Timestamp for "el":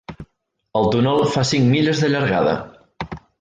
0.79-0.87